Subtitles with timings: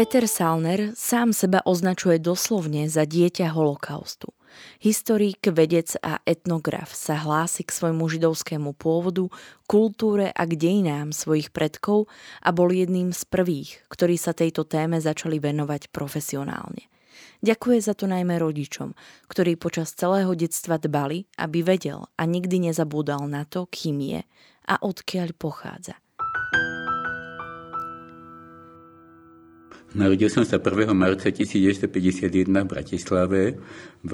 [0.00, 4.32] Peter Salner sám seba označuje doslovne za dieťa holokaustu.
[4.80, 9.28] Historik, vedec a etnograf sa hlási k svojmu židovskému pôvodu,
[9.68, 12.08] kultúre a k dejinám svojich predkov
[12.40, 16.88] a bol jedným z prvých, ktorí sa tejto téme začali venovať profesionálne.
[17.44, 18.96] Ďakuje za to najmä rodičom,
[19.28, 24.24] ktorí počas celého detstva dbali, aby vedel a nikdy nezabúdal na to, kým je
[24.64, 26.00] a odkiaľ pochádza.
[29.90, 30.94] Narodil som sa 1.
[30.94, 33.58] marca 1951 v Bratislave
[34.06, 34.12] v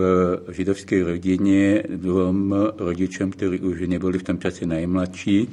[0.49, 5.53] židovskej rodine dvom rodičom, ktorí už neboli v tom čase najmladší.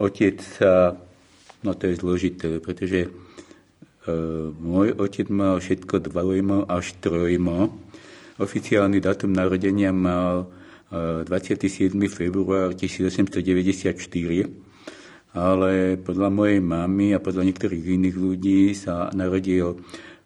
[0.00, 0.96] Otec sa,
[1.68, 3.08] no to je zložité, pretože e,
[4.56, 7.76] môj otec mal všetko dvojmo až trojmo.
[8.40, 10.48] Oficiálny dátum narodenia mal
[10.88, 11.92] e, 27.
[12.08, 14.71] február 1894
[15.32, 19.80] ale podľa mojej mamy a podľa niektorých iných ľudí sa narodil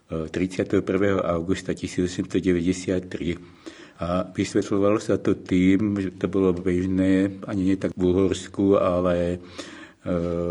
[0.06, 0.82] 31.
[0.82, 3.38] E, augusta 1893.
[3.96, 9.16] A vysvetľovalo sa to tým, že to bolo bežné, ani nie tak v Uhorsku, ale
[9.34, 9.38] e,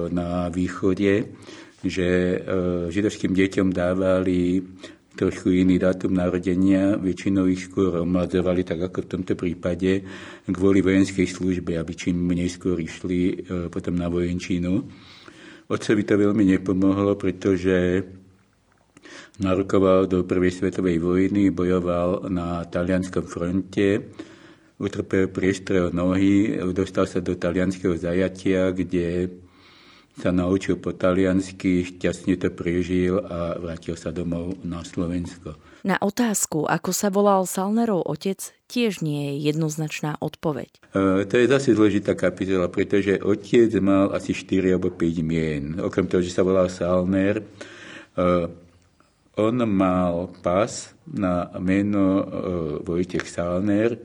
[0.09, 1.29] na východe,
[1.85, 2.37] že e,
[2.89, 4.66] židovským deťom dávali
[5.15, 10.03] trošku iný dátum narodenia, väčšinou ich skôr omladzovali, tak ako v tomto prípade,
[10.45, 13.33] kvôli vojenskej službe, aby čím neskôr išli e,
[13.71, 14.83] potom na vojenčinu.
[15.71, 18.03] Otcovi to veľmi nepomohlo, pretože
[19.39, 24.11] narukoval do prvej svetovej vojny, bojoval na talianskom fronte,
[24.75, 29.31] utrpel priestrel nohy, dostal sa do talianského zajatia, kde
[30.15, 35.59] sa naučil po taliansky, šťastne to prežil a vrátil sa domov na Slovensko.
[35.85, 40.71] Na otázku, ako sa volal Salnerov otec, tiež nie je jednoznačná odpoveď.
[40.97, 45.77] E, to je zase zložitá kapitola, pretože otec mal asi 4 alebo 5 mien.
[45.77, 47.45] Okrem toho, že sa volal Salner, e,
[49.35, 52.25] on mal pas na meno e,
[52.81, 53.99] Vojtech Salner,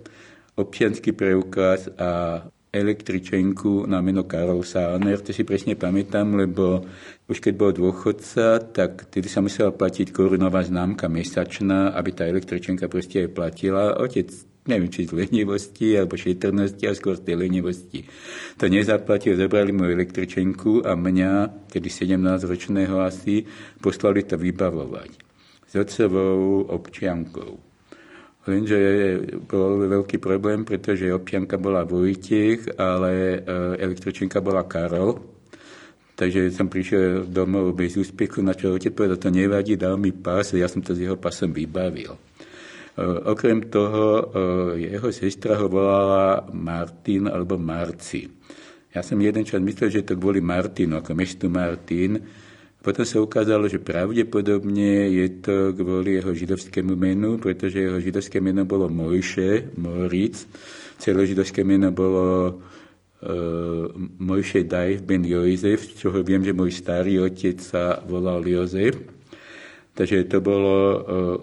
[0.59, 6.87] občianský preukaz a električenku na meno Karol Sáner, to si presne pamätám, lebo
[7.27, 12.87] už keď bol dôchodca, tak tedy sa musela platiť korunová známka mesačná, aby tá električenka
[12.87, 13.99] proste aj platila.
[13.99, 14.31] Otec
[14.71, 18.07] neviem, či z lenivosti alebo šetrnosti, a skôr z tej lenivosti.
[18.63, 23.43] To nezaplatil, zobrali mu električenku a mňa, tedy 17-ročného asi,
[23.83, 25.11] poslali to vybavovať
[25.71, 27.70] s otcovou občiankou.
[28.49, 28.81] Lenže
[29.45, 33.39] bol veľký problém, pretože občianka bola Vojtech, ale e,
[33.77, 35.21] elektročenka bola Karol.
[36.17, 40.57] Takže som prišiel domov bez úspechu, na čo otec povedal, to nevadí, dal mi pás,
[40.57, 42.17] ja som to s jeho pasom vybavil.
[42.17, 42.19] E,
[43.29, 48.25] okrem toho, e, jeho sestra ho volala Martin alebo Marci.
[48.91, 52.17] Ja som jeden čas myslel, že to kvôli Martinu, ako mestu Martin,
[52.81, 58.65] potom sa ukázalo, že pravdepodobne je to kvôli jeho židovskému menu, pretože jeho židovské meno
[58.65, 60.49] bolo Mojše, Moritz.
[60.97, 67.61] Celé židovské meno bolo uh, Mojše Dajf ben Jozef, čoho viem, že môj starý otec
[67.61, 68.97] sa volal Jozef.
[69.93, 70.97] Takže to bolo uh,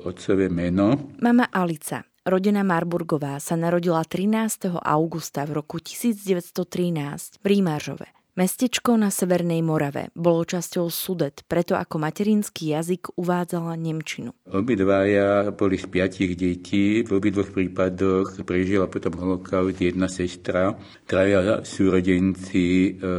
[0.10, 1.14] otcové meno.
[1.22, 4.74] Mama Alica, rodina Marburgová, sa narodila 13.
[4.74, 8.17] augusta v roku 1913 v Rímaržove.
[8.38, 14.30] Mestečko na Severnej Morave bolo časťou Sudet, preto ako materinský jazyk uvádzala Nemčinu.
[14.54, 20.78] Obidvaja boli z piatich detí, v obidvoch prípadoch prežila potom holokaust jedna sestra,
[21.10, 23.10] traja súrodenci e,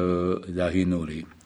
[0.54, 1.37] zahynuli.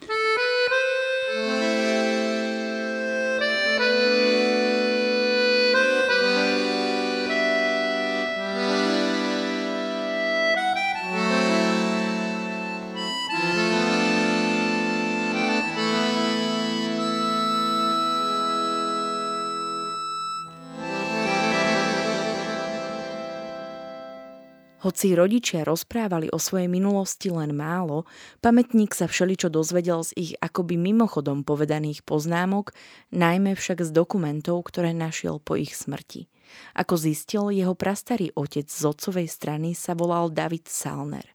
[24.83, 28.03] Hoci rodičia rozprávali o svojej minulosti len málo,
[28.43, 32.75] pamätník sa všeličo dozvedel z ich akoby mimochodom povedaných poznámok,
[33.15, 36.27] najmä však z dokumentov, ktoré našiel po ich smrti.
[36.75, 41.31] Ako zistil, jeho prastarý otec z otcovej strany sa volal David Salner.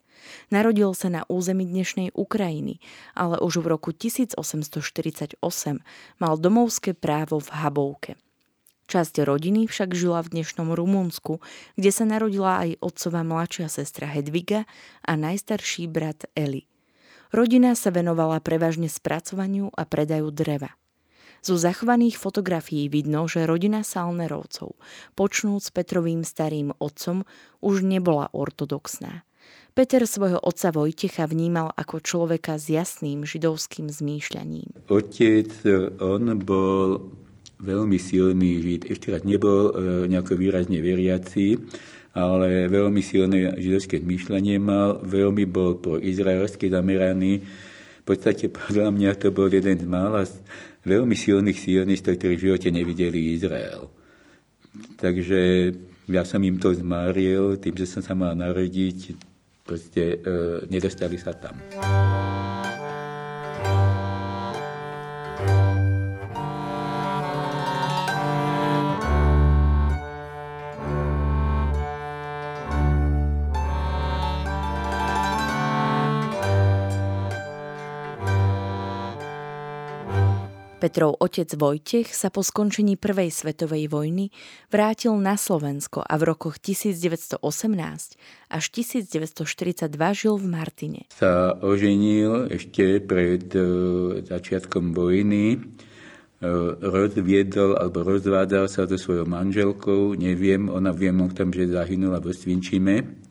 [0.51, 2.83] Narodil sa na území dnešnej Ukrajiny,
[3.15, 5.39] ale už v roku 1848
[6.19, 8.19] mal domovské právo v Habovke.
[8.87, 11.43] Časť rodiny však žila v dnešnom Rumunsku,
[11.75, 14.63] kde sa narodila aj otcová mladšia sestra Hedviga
[15.03, 16.63] a najstarší brat Eli.
[17.35, 20.71] Rodina sa venovala prevažne spracovaniu a predaju dreva.
[21.43, 24.79] Zo zachovaných fotografií vidno, že rodina Salnerovcov,
[25.19, 27.27] počnúc Petrovým starým otcom,
[27.59, 29.27] už nebola ortodoxná.
[29.75, 34.87] Peter svojho otca Vojtecha vnímal ako človeka s jasným židovským zmýšľaním.
[34.87, 35.51] Otec,
[35.99, 37.11] on bol
[37.61, 38.81] veľmi silný žid.
[38.89, 41.57] Ešte raz nebol e, nejako výrazne veriaci,
[42.17, 47.41] ale veľmi silné židovské zmýšľanie mal, veľmi bol pro izraelské zameraný.
[48.01, 50.25] V podstate podľa mňa to bol jeden z mála
[50.87, 53.91] veľmi silných sionistov, ktorí v živote nevideli Izrael.
[55.01, 55.73] Takže
[56.07, 59.17] ja som im to zmaril, tým, že som sa mal narodiť,
[59.67, 61.59] proste e, nedostali sa tam.
[80.87, 84.31] Petrov otec Vojtech sa po skončení Prvej svetovej vojny
[84.71, 87.43] vrátil na Slovensko a v rokoch 1918
[88.47, 89.83] až 1942
[90.15, 91.03] žil v Martine.
[91.11, 93.59] Sa oženil ešte pred e,
[94.31, 96.47] začiatkom vojny, e,
[96.79, 102.31] rozviedol alebo rozvádzal sa so svojou manželkou, neviem, ona viem o tom, že zahynula vo
[102.31, 103.27] Svinčime.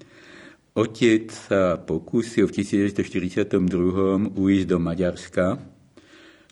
[0.76, 5.75] Otec sa pokúsil v 1942 ujsť do Maďarska,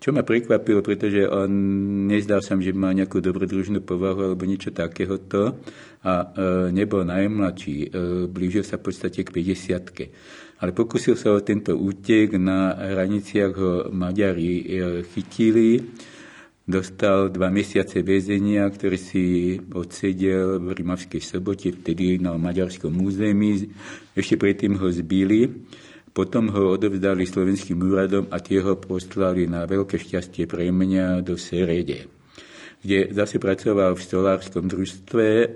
[0.04, 1.48] čo ma prekvapilo, pretože on
[2.12, 5.56] nezdal sa, že má nejakú dobrodružnú povahu alebo niečo takéhoto
[6.04, 6.26] a e,
[6.76, 12.36] nebol najmladší, e, blížil sa v podstate k 50 Ale pokusil sa o tento útek,
[12.36, 14.64] na hraniciach ho Maďari e,
[15.08, 15.80] chytili,
[16.68, 23.72] dostal dva mesiace väzenia, ktoré si odsedel v Rimavskej sobote, vtedy na maďarskom území.
[24.12, 25.64] Ešte predtým ho zbili
[26.14, 31.34] potom ho odovzdali slovenským úradom a tie ho poslali na veľké šťastie pre mňa do
[31.34, 32.06] Serede,
[32.78, 35.26] kde zase pracoval v stolárskom družstve.
[35.26, 35.46] E,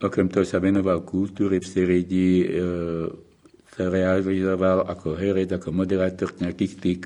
[0.00, 2.46] okrem toho sa venoval kultúre v Seredi, e,
[3.76, 7.00] sa realizoval ako herec, ako moderátor nejakých tých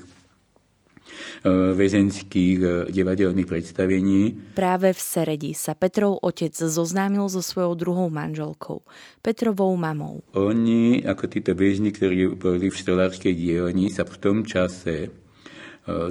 [1.75, 4.53] väzenských e, divadelných predstavení.
[4.55, 8.83] Práve v Seredi sa Petrov otec zoznámil so svojou druhou manželkou,
[9.23, 10.23] Petrovou mamou.
[10.35, 15.09] Oni, ako títo väzni, ktorí boli v stolárskej dielni, sa v tom čase e,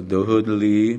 [0.01, 0.97] dohodli,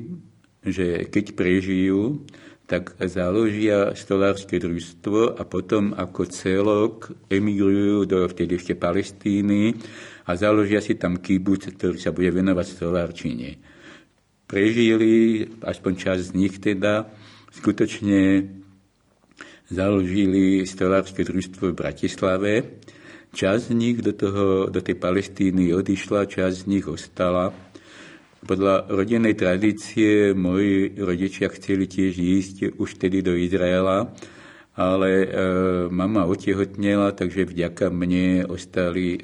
[0.61, 2.23] že keď prežijú,
[2.71, 9.75] tak založia stolárske družstvo a potom ako celok emigrujú do vtedy ešte Palestíny
[10.23, 13.70] a založia si tam kibuc, ktorý sa bude venovať stolárčine
[14.51, 17.07] prežili, aspoň časť z nich teda,
[17.55, 18.51] skutočne
[19.71, 22.53] založili stolárske družstvo v Bratislave.
[23.31, 27.55] Časť z nich do, toho, do tej Palestíny odišla, časť z nich ostala.
[28.43, 34.11] Podľa rodinnej tradície moji rodičia chceli tiež ísť už tedy do Izraela,
[34.75, 35.27] ale e,
[35.87, 39.19] mama otehotnela, takže vďaka mne ostali e,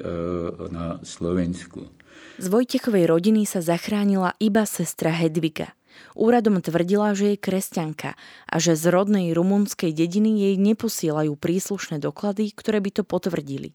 [0.72, 1.97] na Slovensku.
[2.38, 5.74] Z Vojtechovej rodiny sa zachránila iba sestra Hedviga.
[6.14, 8.14] Úradom tvrdila, že je kresťanka
[8.46, 13.74] a že z rodnej rumunskej dediny jej neposielajú príslušné doklady, ktoré by to potvrdili.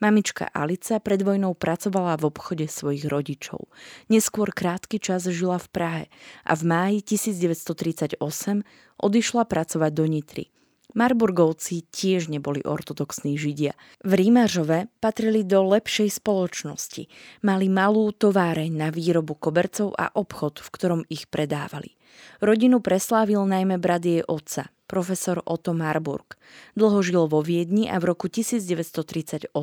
[0.00, 3.68] Mamička Alica pred vojnou pracovala v obchode svojich rodičov.
[4.08, 6.04] Neskôr krátky čas žila v Prahe
[6.48, 8.16] a v máji 1938
[8.96, 10.48] odišla pracovať do Nitry–
[10.94, 13.78] Marburgovci tiež neboli ortodoxní židia.
[14.02, 17.06] V Rímažove patrili do lepšej spoločnosti.
[17.46, 21.94] Mali malú továreň na výrobu kobercov a obchod, v ktorom ich predávali.
[22.42, 26.34] Rodinu preslávil najmä brat jej otca, profesor Otto Marburg.
[26.74, 29.54] Dlho žil vo Viedni a v roku 1938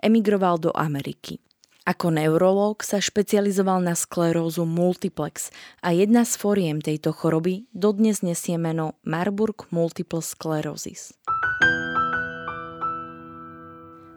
[0.00, 1.38] emigroval do Ameriky.
[1.86, 5.54] Ako neurológ sa špecializoval na sklerózu multiplex
[5.86, 11.14] a jedna z foriem tejto choroby dodnes nesie meno Marburg multiple sclerosis.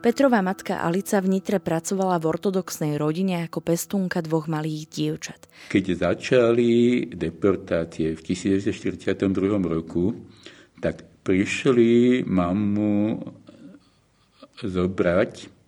[0.02, 5.46] Petrová matka Alica v Nitre pracovala v ortodoxnej rodine ako pestúnka dvoch malých dievčat.
[5.70, 9.14] Keď začali deportácie v 1942
[9.62, 10.18] roku,
[10.82, 13.22] tak prišli mamu
[14.58, 15.59] zobrať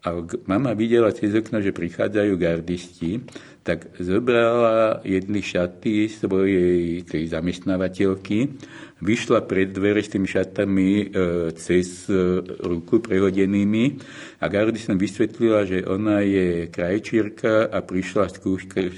[0.00, 0.16] a
[0.48, 3.20] mama videla cez okno, že prichádzajú gardisti,
[3.60, 8.56] tak zobrala jedny šaty svojej tej zamestnávateľky,
[9.04, 11.04] vyšla pred dvere s tými šatami e,
[11.52, 14.00] cez e, ruku prehodenými
[14.40, 18.92] a gardistom vysvetlila, že ona je krajčírka a prišla skúška, e,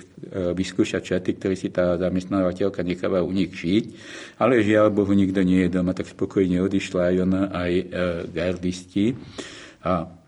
[0.54, 3.84] vyskúšať šaty, ktoré si tá zamestnávateľka necháva u nich šiť,
[4.38, 7.84] ale žiaľ Bohu nikto nie je doma, tak spokojne odišla aj ona, aj e,
[8.30, 9.18] gardisti.
[9.82, 10.21] A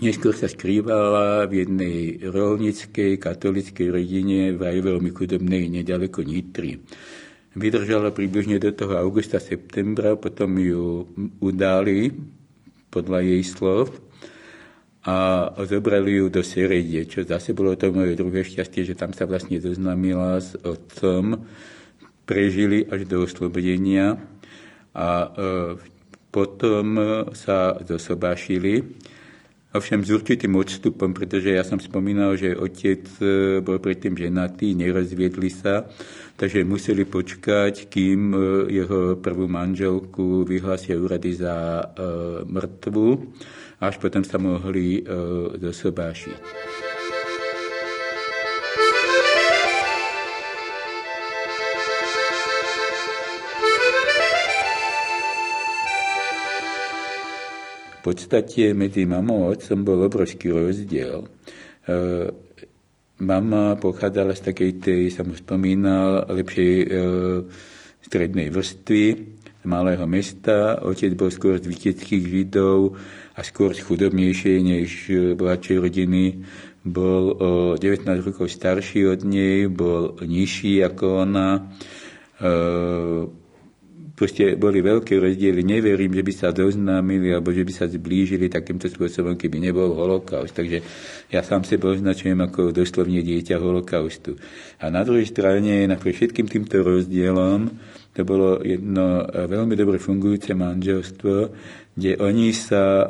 [0.00, 6.80] Neskôr sa skrývala v jednej rolnickej katolickej rodine v aj veľmi chudobnej nedaleko Nitry.
[7.52, 11.04] Vydržala približne do toho augusta, septembra, potom ju
[11.44, 12.08] udali
[12.88, 13.92] podľa jej slov
[15.04, 19.28] a zobrali ju do Seredie, čo zase bolo to moje druhé šťastie, že tam sa
[19.28, 21.44] vlastne zoznámila s otcom,
[22.24, 24.16] prežili až do oslobodenia
[24.96, 25.28] a e,
[26.32, 26.96] potom
[27.36, 28.96] sa zosobášili
[29.72, 35.48] Ovšem s určitým odstupom, pretože ja som spomínal, že otec e, bol predtým ženatý, nerozviedli
[35.48, 35.88] sa,
[36.36, 38.38] takže museli počkať, kým e,
[38.68, 41.84] jeho prvú manželku vyhlásia úrady za e,
[42.44, 43.32] mŕtvu,
[43.80, 45.02] až potom sa mohli e,
[45.56, 46.91] zosobášiť.
[58.02, 61.22] Podstate medzi mamou a otcom bol obrovský rozdiel.
[61.22, 61.28] E,
[63.22, 66.86] mama pochádzala z takej tej, som spomínal, lepšej e,
[68.02, 69.04] strednej vrstvy,
[69.62, 70.82] z malého mesta.
[70.82, 72.98] Otec bol skôr z viteckých židov
[73.38, 74.90] a skôr z chudobnejšej než
[75.38, 76.42] bohatšej rodiny.
[76.82, 81.70] Bol o 19 rokov starší od nej, bol nižší ako ona.
[82.42, 83.41] E,
[84.12, 85.64] proste boli veľké rozdiely.
[85.64, 90.52] Neverím, že by sa doznámili alebo že by sa zblížili takýmto spôsobom, keby nebol holokaust.
[90.52, 90.78] Takže
[91.32, 94.36] ja sám seba označujem ako doslovne dieťa holokaustu.
[94.84, 97.72] A na druhej strane, napriek všetkým týmto rozdielom,
[98.12, 101.34] to bolo jedno veľmi dobre fungujúce manželstvo,
[101.96, 103.06] kde oni sa e,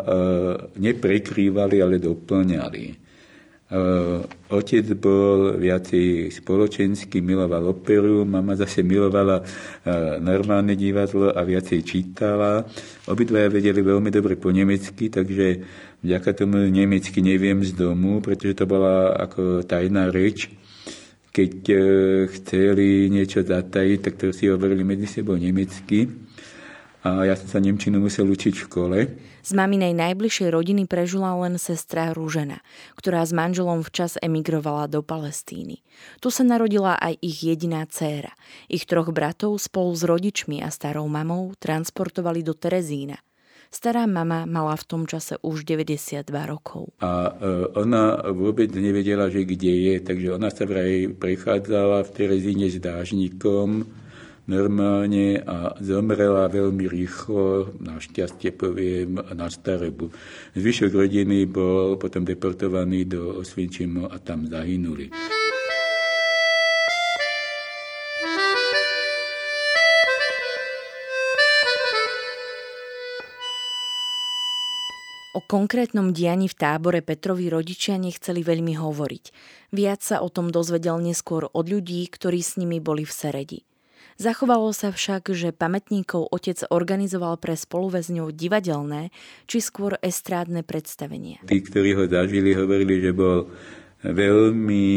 [0.78, 3.01] neprekrývali, ale doplňali.
[3.72, 4.20] Eh,
[4.52, 12.68] otec bol viacej spoločenský, miloval operu, mama zase milovala eh, normálne divadlo a viacej čítala.
[13.08, 15.64] Obidvaja vedeli veľmi dobre po nemecky, takže
[16.04, 20.52] vďaka tomu nemecky neviem z domu, pretože to bola ako tajná reč.
[21.32, 21.82] Keď eh,
[22.28, 26.12] chceli niečo zatajiť, tak to si hovorili medzi sebou nemecky
[27.08, 28.98] a ja som sa Nemčinu musel učiť v škole.
[29.42, 32.62] Z maminej najbližšej rodiny prežila len sestra Rúžena,
[32.94, 35.82] ktorá s manželom včas emigrovala do Palestíny.
[36.22, 38.30] Tu sa narodila aj ich jediná dcéra.
[38.70, 43.18] Ich troch bratov spolu s rodičmi a starou mamou transportovali do Terezína.
[43.72, 46.92] Stará mama mala v tom čase už 92 rokov.
[47.02, 52.68] A e, ona vôbec nevedela, že kde je, takže ona sa vraj prechádzala v Terezíne
[52.68, 53.88] s dážnikom,
[54.46, 60.10] normálne a zomrela veľmi rýchlo, našťastie poviem, na starebu.
[60.58, 65.14] Zvyšok rodiny bol potom deportovaný do Osvienčimu a tam zahynuli.
[75.32, 79.24] O konkrétnom dianí v tábore Petrovi rodičia nechceli veľmi hovoriť.
[79.72, 83.60] Viac sa o tom dozvedel neskôr od ľudí, ktorí s nimi boli v Seredi.
[84.20, 89.08] Zachovalo sa však, že pamätníkov otec organizoval pre spoluväzňov divadelné
[89.48, 91.40] či skôr estrádne predstavenie.
[91.48, 93.48] Tí, ktorí ho zažili, hovorili, že bol
[94.04, 94.88] veľmi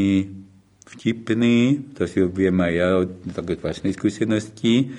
[0.86, 1.58] vtipný,
[1.98, 4.94] to si viem aj ja od také vlastnej skúsenosti,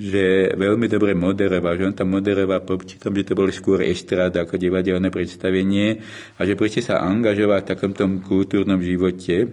[0.00, 4.56] že veľmi dobre moderoval, že on tam moderoval počítam, že to bolo skôr estráda ako
[4.56, 6.00] divadelné predstavenie
[6.38, 9.50] a že proste sa angažoval v takomto kultúrnom živote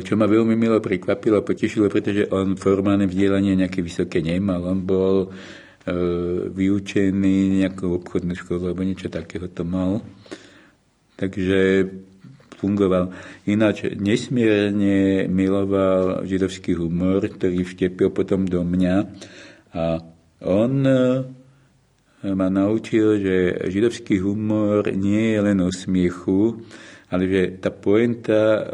[0.00, 4.64] čo ma veľmi milo prekvapilo a potešilo, pretože on formálne vzdelanie nejaké vysoké nemal.
[4.64, 5.92] On bol eh,
[6.48, 10.00] vyučený nejakou obchodnú školu alebo niečo takého to mal.
[11.20, 11.84] Takže
[12.56, 13.12] fungoval.
[13.44, 18.96] Ináč nesmierne miloval židovský humor, ktorý vštepil potom do mňa
[19.76, 20.00] a
[20.48, 21.28] on eh,
[22.24, 23.36] ma naučil, že
[23.68, 26.64] židovský humor nie je len o smiechu,
[27.08, 28.72] ale že tá poenta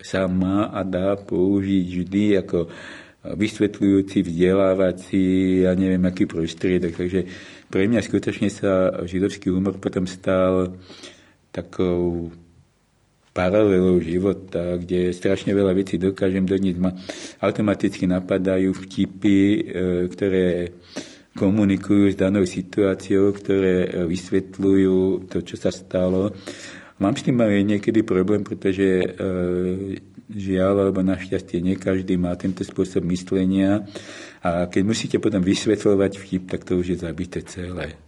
[0.00, 2.58] sa má a dá použiť vždy ako
[3.22, 5.26] vysvetľujúci, vzdelávací,
[5.62, 6.98] ja neviem, aký prostriedok.
[6.98, 7.20] Takže
[7.70, 10.74] pre mňa skutočne sa židovský humor potom stal
[11.54, 12.34] takou
[13.32, 16.78] paralelou života, kde strašne veľa vecí dokážem doniesť.
[16.82, 16.92] Ma
[17.40, 19.60] automaticky napadajú vtipy, e,
[20.12, 20.74] ktoré
[21.32, 26.28] komunikujú s danou situáciou, ktoré vysvetľujú to, čo sa stalo.
[27.02, 29.06] Mám s tým aj niekedy problém, pretože e,
[30.30, 33.90] žiaľ, alebo našťastie nie každý má tento spôsob myslenia
[34.38, 37.98] a keď musíte potom vysvetľovať vtip, tak to už je zabité celé.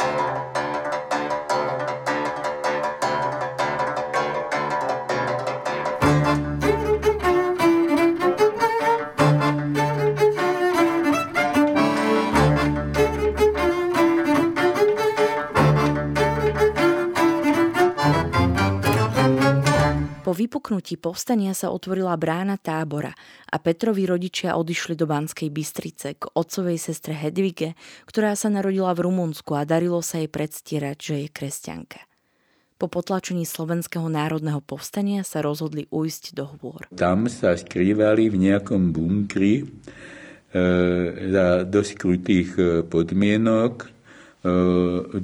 [20.74, 23.14] Vypuknutí povstania sa otvorila brána tábora
[23.46, 27.78] a Petrovi rodičia odišli do Banskej Bystrice k otcovej sestre Hedvige,
[28.10, 32.02] ktorá sa narodila v Rumunsku a darilo sa jej predstierať, že je kresťanka.
[32.74, 36.90] Po potlačení Slovenského národného povstania sa rozhodli ujsť do hôr.
[36.90, 39.64] Tam sa skrývali v nejakom bunkri e,
[41.30, 43.93] za dosť e, podmienok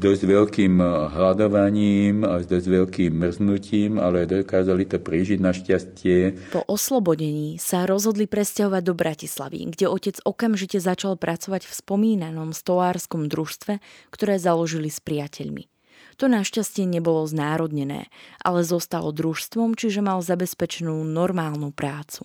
[0.00, 0.80] dosť veľkým
[1.12, 6.48] hľadovaním a s dosť veľkým mrznutím, ale dokázali to prežiť našťastie.
[6.56, 13.28] Po oslobodení sa rozhodli presťahovať do Bratislavy, kde otec okamžite začal pracovať v spomínanom stolárskom
[13.28, 15.68] družstve, ktoré založili s priateľmi.
[16.16, 18.08] To našťastie nebolo znárodnené,
[18.40, 22.24] ale zostalo družstvom, čiže mal zabezpečenú normálnu prácu.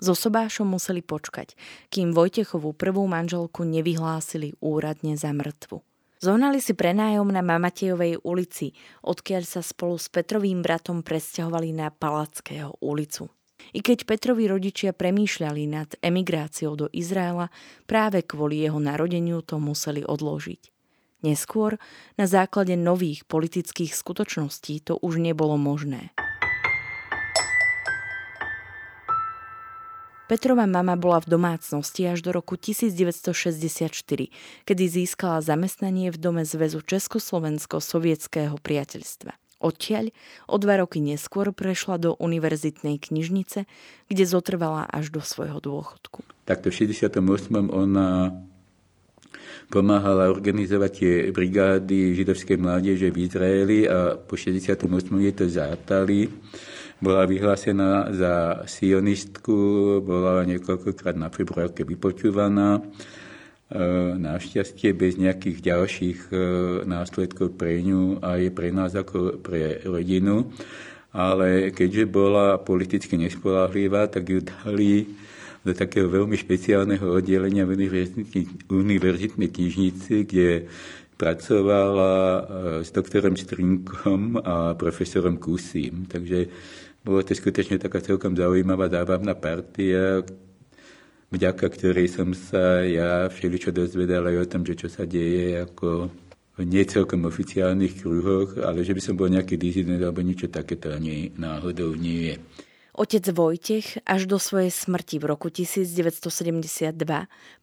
[0.00, 1.54] So sobášom museli počkať,
[1.92, 5.84] kým Vojtechovú prvú manželku nevyhlásili úradne za mŕtvu.
[6.22, 8.70] Zohnali si prenájom na Mamatejovej ulici,
[9.02, 13.26] odkiaľ sa spolu s Petrovým bratom presťahovali na Palackého ulicu.
[13.74, 17.50] I keď Petrovi rodičia premýšľali nad emigráciou do Izraela,
[17.90, 20.70] práve kvôli jeho narodeniu to museli odložiť.
[21.26, 21.74] Neskôr,
[22.14, 26.14] na základe nových politických skutočností, to už nebolo možné.
[30.32, 33.92] Petrova mama bola v domácnosti až do roku 1964,
[34.64, 39.36] kedy získala zamestnanie v dome Zväzu Československo-sovietského priateľstva.
[39.60, 40.08] Odtiaľ
[40.48, 43.68] o dva roky neskôr prešla do univerzitnej knižnice,
[44.08, 46.24] kde zotrvala až do svojho dôchodku.
[46.48, 47.68] Takto v 68.
[47.68, 48.32] ona
[49.68, 54.88] pomáhala organizovať tie brigády židovskej mládeže v Izraeli a po 68.
[54.96, 56.32] je to zátali
[57.02, 62.78] bola vyhlásená za sionistku, bola niekoľkokrát na februárke vypočúvaná.
[62.78, 62.82] E,
[64.22, 66.34] našťastie bez nejakých ďalších e,
[66.86, 70.54] následkov pre ňu a je pre nás ako pre rodinu.
[71.10, 75.10] Ale keďže bola politicky nespolahlivá, tak ju dali
[75.66, 77.76] do takého veľmi špeciálneho oddelenia v
[78.70, 80.70] univerzitnej knižnici, kde
[81.18, 82.42] pracovala e,
[82.86, 86.06] s doktorom Strinkom a profesorom Kusím.
[86.06, 86.50] Takže
[87.02, 90.22] bolo to skutočne taká celkom zaujímavá zábavná partia,
[91.34, 96.10] vďaka ktorej som sa ja všeličo dozvedal aj o tom, že čo sa deje ako
[96.52, 101.32] v necelkom oficiálnych kruhoch, ale že by som bol nejaký dizident alebo niečo takéto ani
[101.34, 102.36] náhodou nie je.
[102.92, 106.92] Otec Vojtech až do svojej smrti v roku 1972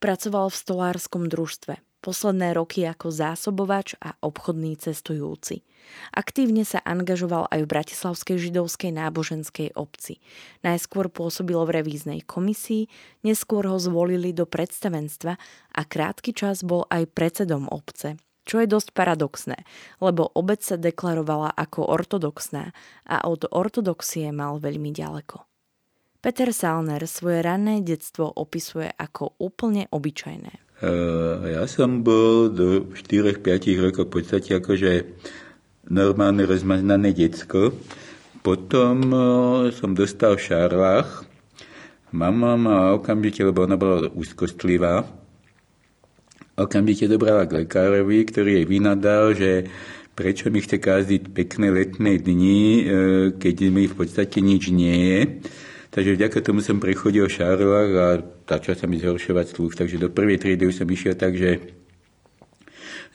[0.01, 5.63] pracoval v stolárskom družstve posledné roky ako zásobovač a obchodný cestujúci.
[6.13, 10.21] Aktívne sa angažoval aj v Bratislavskej židovskej náboženskej obci.
[10.61, 12.87] Najskôr pôsobil v revíznej komisii,
[13.25, 15.33] neskôr ho zvolili do predstavenstva
[15.75, 18.17] a krátky čas bol aj predsedom obce
[18.49, 19.61] čo je dosť paradoxné,
[20.01, 22.73] lebo obec sa deklarovala ako ortodoxná
[23.05, 25.45] a od ortodoxie mal veľmi ďaleko.
[26.19, 30.68] Peter Salner svoje ranné detstvo opisuje ako úplne obyčajné.
[30.79, 33.43] Ja som bol do 4-5
[33.83, 35.11] rokov v podstate akože
[35.91, 37.75] normálne rozmaznané decko.
[38.39, 39.11] Potom
[39.75, 41.27] som dostal šarlách.
[42.15, 45.05] Mama ma okamžite, lebo ona bola úzkostlivá,
[46.57, 49.69] okamžite dobrala k lekárovi, ktorý jej vynadal, že
[50.17, 52.83] prečo mi chce káziť pekné letné dni, e,
[53.37, 55.19] keď mi v podstate nič nie je.
[55.89, 57.33] Takže vďaka tomu som prechodil v
[57.97, 59.73] a začal sa mi zhoršovať sluch.
[59.73, 61.79] Takže do prvej triedy už som išiel tak, že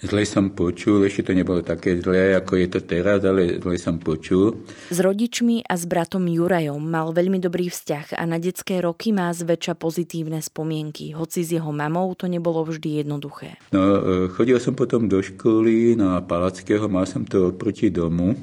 [0.04, 3.96] Zle som počul, ešte to nebolo také zlé, ako je to teraz, ale zle som
[3.96, 4.66] počul.
[4.92, 9.32] S rodičmi a s bratom Jurajom mal veľmi dobrý vzťah a na detské roky má
[9.32, 13.56] zväčša pozitívne spomienky, hoci s jeho mamou to nebolo vždy jednoduché.
[13.72, 18.36] No, e, chodil som potom do školy na Palackého, mal som to oproti domu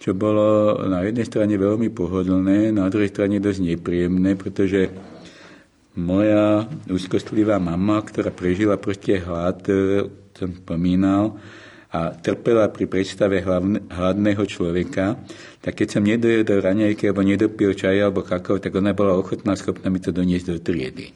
[0.00, 4.88] čo bolo na jednej strane veľmi pohodlné, na druhej strane dosť nepríjemné, pretože
[6.00, 11.36] moja úzkostlivá mama, ktorá prežila proste hlad, e, som spomínal,
[11.90, 15.18] a trpela pri predstave hladného človeka,
[15.58, 19.90] tak keď som nedojel raňajky alebo nedopil čaj alebo kakao, tak ona bola ochotná, schopná
[19.90, 21.10] mi to doniesť do triedy.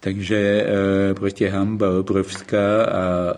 [0.00, 0.62] Takže e,
[1.12, 3.34] proste hamba obrovská a e,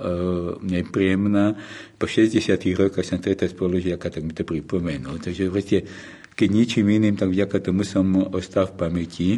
[0.62, 1.59] nepríjemná.
[2.03, 5.23] Po 60 rokoch som stretol spolužiaka, tak mi to pripomenul.
[5.23, 5.87] Takže proste
[6.35, 9.29] keď ničím iným, tak vďaka tomu som ostal v pamäti.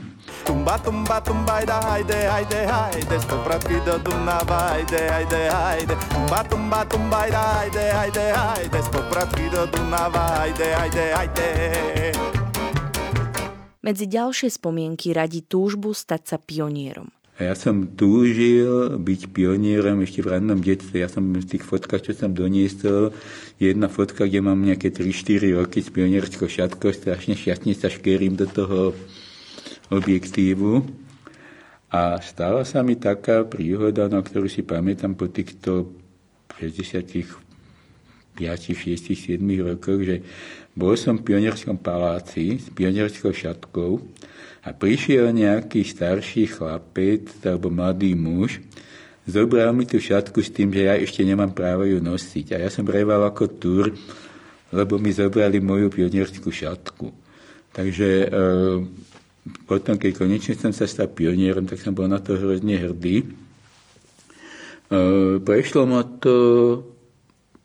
[0.48, 5.94] Tumba, tumba, tumba, ajde, ajde, ajde, ajde, sto pratky do Dunava, ajde, ajde, ajde.
[6.08, 11.48] Tumba, tumba, tumba, ajde, ajde, ajde, ajde, sto pratky do Dunava, ajde, ajde, ajde.
[13.84, 17.12] Medzi ďalšie spomienky radí túžbu stať sa pionierom.
[17.34, 21.02] A ja som túžil byť pionierom ešte v rannom detstve.
[21.02, 23.10] Ja som v tých fotkách, čo som doniesol,
[23.58, 28.46] jedna fotka, kde mám nejaké 3-4 roky s pionierskou šatkou, strašne šťastne sa škerím do
[28.46, 28.94] toho
[29.90, 30.86] objektívu.
[31.90, 35.90] A stala sa mi taká príhoda, na ktorú si pamätám po týchto
[36.62, 37.42] 60
[38.34, 40.26] 5, 6, 7 rokoch, že
[40.74, 44.02] bol som v pionierskom paláci s pionierskou šatkou
[44.64, 48.64] a prišiel nejaký starší chlapec alebo mladý muž,
[49.28, 52.56] zobral mi tú šatku s tým, že ja ešte nemám právo ju nosiť.
[52.56, 53.92] A ja som breval ako tur,
[54.72, 57.12] lebo mi zobrali moju pionierskú šatku.
[57.76, 58.28] Takže e,
[59.68, 63.20] potom, keď konečne som sa stal pionierom, tak som bol na to hrozne hrdý.
[63.20, 63.26] E,
[65.44, 66.36] prešlo ma to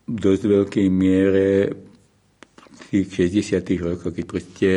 [0.04, 1.48] v dosť veľkej miere
[2.60, 4.70] v tých 60 rokoch, keď proste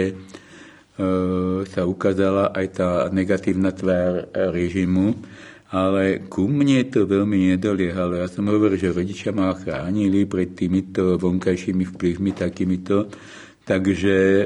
[1.65, 5.17] sa ukázala aj tá negatívna tvár režimu,
[5.73, 8.21] ale ku mne to veľmi nedoliehalo.
[8.21, 13.09] Ja som hovoril, že rodičia ma chránili pred týmito vonkajšími vplyvmi takýmito,
[13.65, 14.15] takže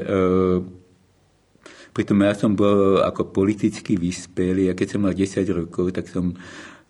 [1.92, 6.32] pritom ja som bol ako politicky vyspelý a keď som mal 10 rokov, tak som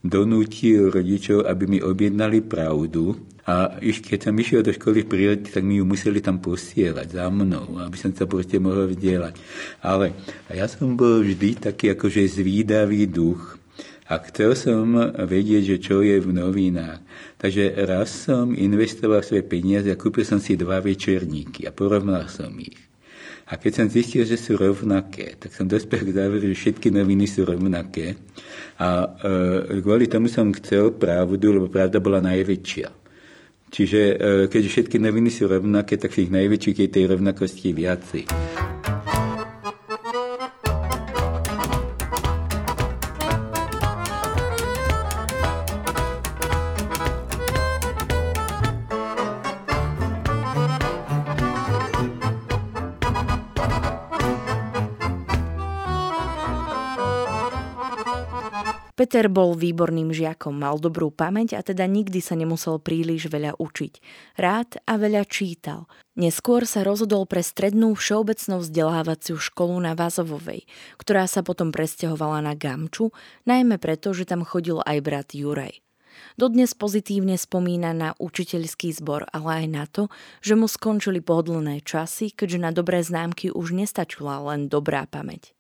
[0.05, 3.19] donútil rodičov, aby mi objednali pravdu.
[3.49, 7.33] A keď som išiel do školy v prírode, tak mi ju museli tam posielať za
[7.33, 9.41] mnou, aby som sa proste mohol vzdielať.
[9.81, 10.13] Ale
[10.53, 13.57] ja som bol vždy taký akože zvídavý duch.
[14.09, 17.05] A chcel som vedieť, že čo je v novinách.
[17.37, 22.53] Takže raz som investoval svoje peniaze a kúpil som si dva večerníky a porovnal som
[22.57, 22.88] ich.
[23.49, 27.25] A keď som zistil, že sú rovnaké, tak som dospel k záveru, že všetky noviny
[27.25, 28.21] sú rovnaké.
[28.77, 32.89] A e, kvôli tomu som chcel pravdu, lebo pravda bola najväčšia.
[33.73, 34.15] Čiže e,
[34.53, 38.25] keďže všetky noviny sú rovnaké, tak v tých najväčších je tej rovnakosti viacej.
[59.09, 64.05] Peter bol výborným žiakom, mal dobrú pamäť a teda nikdy sa nemusel príliš veľa učiť.
[64.37, 65.89] Rád a veľa čítal.
[66.13, 70.69] Neskôr sa rozhodol pre strednú všeobecnú vzdelávaciu školu na Vazovovej,
[71.01, 73.09] ktorá sa potom presťahovala na Gamču,
[73.49, 75.81] najmä preto, že tam chodil aj brat Juraj.
[76.37, 80.13] Dodnes pozitívne spomína na učiteľský zbor, ale aj na to,
[80.45, 85.57] že mu skončili pohodlné časy, keďže na dobré známky už nestačila len dobrá pamäť.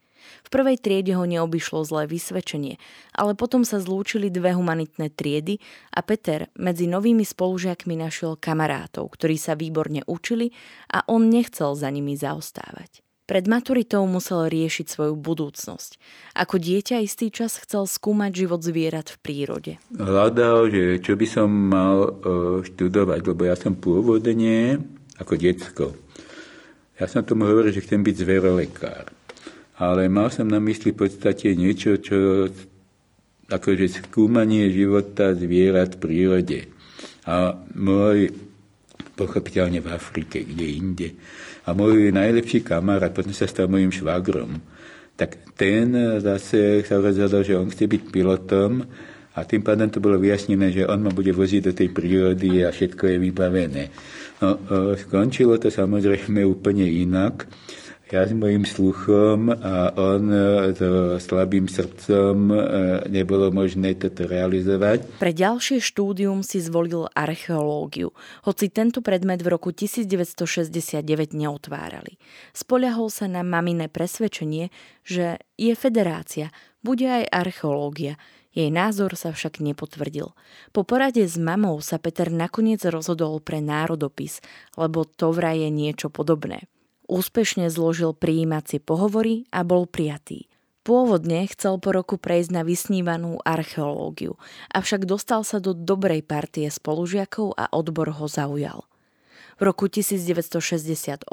[0.46, 2.80] V prvej triede ho neobyšlo zlé vysvedčenie,
[3.12, 5.60] ale potom sa zlúčili dve humanitné triedy
[5.92, 10.54] a Peter medzi novými spolužiakmi našiel kamarátov, ktorí sa výborne učili
[10.92, 13.02] a on nechcel za nimi zaostávať.
[13.28, 16.00] Pred maturitou musel riešiť svoju budúcnosť.
[16.32, 19.72] Ako dieťa istý čas chcel skúmať život zvierat v prírode.
[19.92, 22.12] Hľadal, že čo by som mal e,
[22.72, 24.80] študovať, lebo ja som pôvodne
[25.20, 25.92] ako detsko.
[26.96, 29.17] Ja som tomu hovoril, že chcem byť zverolekár
[29.78, 32.50] ale mal som na mysli v podstate niečo, čo
[33.48, 36.58] akože skúmanie života zvierat v prírode.
[37.24, 38.34] A môj,
[39.14, 41.08] pochopiteľne v Afrike, kde inde.
[41.64, 44.58] A môj najlepší kamarát, potom sa stal mojim švagrom,
[45.18, 45.90] tak ten
[46.22, 48.86] zase sa rozhodol, že on chce byť pilotom
[49.34, 52.70] a tým pádom to bolo vyjasnené, že on ma bude voziť do tej prírody a
[52.70, 53.84] všetko je vybavené.
[54.38, 54.54] No,
[54.94, 57.50] skončilo to samozrejme úplne inak
[58.12, 60.32] ja s mojim sluchom a on
[60.72, 62.56] so slabým srdcom e,
[63.12, 65.04] nebolo možné toto realizovať.
[65.20, 68.16] Pre ďalšie štúdium si zvolil archeológiu,
[68.48, 71.04] hoci tento predmet v roku 1969
[71.36, 72.16] neotvárali.
[72.56, 74.72] Spoliahol sa na mamine presvedčenie,
[75.04, 76.48] že je federácia,
[76.80, 78.16] bude aj archeológia,
[78.56, 80.32] jej názor sa však nepotvrdil.
[80.72, 84.40] Po porade s mamou sa Peter nakoniec rozhodol pre národopis,
[84.74, 86.66] lebo to vraj je niečo podobné.
[87.08, 90.44] Úspešne zložil prijímacie pohovory a bol prijatý.
[90.84, 94.36] Pôvodne chcel po roku prejsť na vysnívanú archeológiu,
[94.72, 98.84] avšak dostal sa do dobrej partie spolužiakov a odbor ho zaujal.
[99.58, 101.26] V roku 1968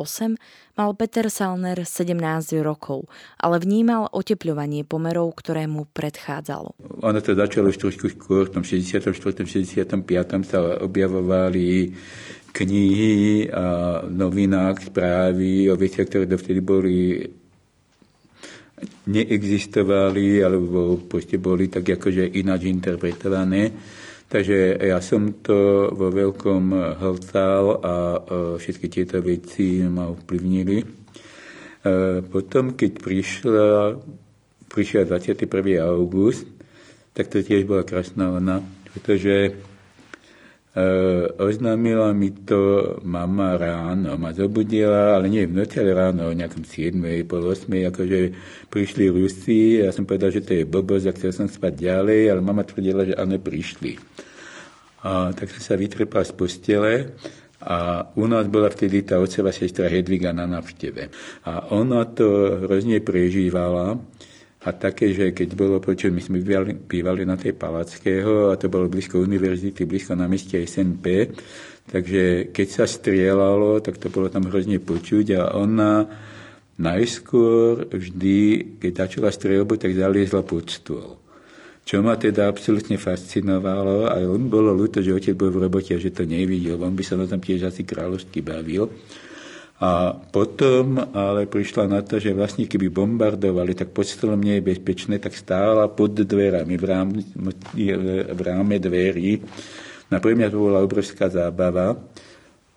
[0.79, 2.17] mal Peter Salner 17
[2.65, 3.05] rokov,
[3.37, 6.73] ale vnímal otepľovanie pomerov, ktoré mu predchádzalo.
[7.05, 9.11] Ono to začalo už trošku skôr, v tom 64.
[9.11, 9.93] 65.
[10.41, 11.93] sa objavovali
[12.55, 17.19] knihy a novinách správy o veciach, ktoré dovtedy boli
[19.11, 23.75] neexistovali alebo proste boli tak akože ináč interpretované.
[24.25, 26.63] Takže ja som to vo veľkom
[26.97, 27.93] hlcal a
[28.57, 30.81] všetky tieto veci ma ovplyvnili.
[32.33, 33.67] Potom, keď prišla,
[34.65, 35.45] prišiel 21.
[35.85, 36.49] august,
[37.13, 39.53] tak to tiež bola krásna ona, pretože
[41.39, 46.67] oznámila mi to mama ráno, ma zobudila, ale nie v noci, ale ráno, o nejakom
[46.67, 48.19] 7, pol 8, akože
[48.67, 52.39] prišli Rusi, ja som povedal, že to je blbosť, a chcel som spať ďalej, ale
[52.43, 53.95] mama tvrdila, že áno, prišli.
[55.07, 56.93] A, tak som sa vytrepal z postele
[57.63, 61.07] a u nás bola vtedy tá otcová sestra Hedviga na návšteve.
[61.47, 63.95] A ona to hrozne prežívala,
[64.65, 68.65] a také, že keď bolo, počuť, my sme bývali, bývali na tej Palackého a to
[68.65, 71.29] bolo blízko univerzity, blízko na meste SNP,
[71.85, 76.09] takže keď sa strieľalo, tak to bolo tam hrozne počuť a ona
[76.81, 81.21] najskôr vždy, keď začala strieľbu, tak zaliezla pod stôl.
[81.85, 86.01] Čo ma teda absolútne fascinovalo, a on bolo ľúto, že otec bol v robote a
[86.01, 88.89] že to nevidel, on by sa na tam tiež asi kráľovsky bavil.
[89.75, 94.67] A potom ale prišla na to, že vlastne keby bombardovali, tak pod stolom nie je
[94.71, 97.19] bezpečné, tak stála pod dverami, v ráme,
[98.31, 99.43] v ráme dverí.
[100.07, 101.99] Na pre mňa to bola obrovská zábava.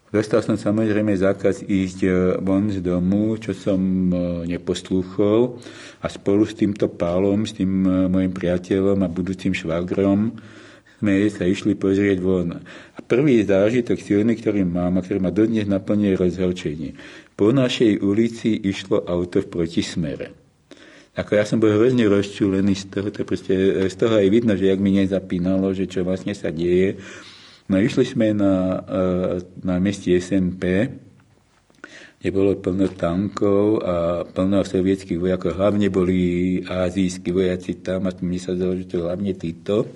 [0.09, 3.77] Dostal som samozrejme zákaz ísť e, von z domu, čo som
[4.09, 5.61] e, neposlúchol.
[6.01, 10.33] A spolu s týmto pálom, s tým e, môjim priateľom a budúcim švagrom,
[10.99, 12.59] sme sa išli pozrieť von.
[12.95, 16.91] A prvý zážitok silný, ktorý mám a ktorý ma dodnes naplňuje rozhorčenie.
[17.39, 20.35] Po našej ulici išlo auto v protismere.
[21.19, 23.55] Ako ja som bol hrozne rozčúlený z toho, to proste,
[23.91, 26.99] z toho aj vidno, že jak mi nezapínalo, že čo vlastne sa deje.
[27.67, 30.87] No išli sme na, eh, na meste SMP,
[32.19, 33.95] kde bolo plno tankov a
[34.27, 35.55] plno sovietských vojakov.
[35.55, 39.87] Hlavne boli azijskí vojaci tam a mi sa zdalo, že to hlavne títo.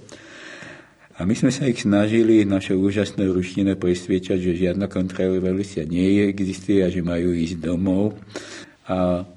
[1.21, 6.23] A my sme sa ich snažili našou úžasnou ruštinou presviečať, že žiadna kontrarevolúcia nie je,
[6.33, 8.17] existuje a že majú ísť domov.
[8.89, 9.29] A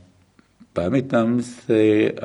[0.71, 2.15] pamätám si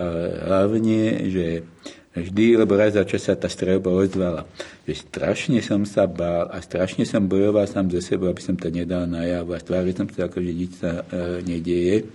[0.46, 1.66] hlavne, že
[2.14, 4.46] vždy, lebo raz za čas sa tá strelba ozvala,
[4.86, 8.70] že strašne som sa bál a strašne som bojoval sám zo sebou, aby som to
[8.70, 12.06] nedal najavo a stváril som sa ako, že nič sa e, nedieje.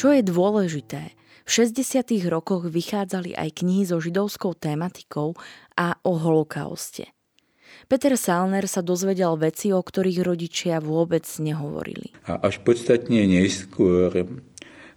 [0.00, 1.12] Čo je dôležité,
[1.44, 2.24] v 60.
[2.32, 5.36] rokoch vychádzali aj knihy so židovskou tematikou
[5.76, 7.12] a o holokauste.
[7.84, 12.16] Peter Salner sa dozvedel veci, o ktorých rodičia vôbec nehovorili.
[12.24, 14.24] A až podstatne neskôr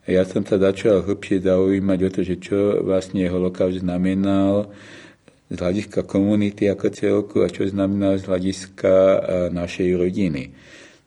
[0.08, 4.72] ja som sa začal hlbšie zaujímať o to, že čo vlastne holokaust znamenal
[5.52, 8.96] z hľadiska komunity ako celku a čo znamenal z hľadiska
[9.52, 10.56] našej rodiny.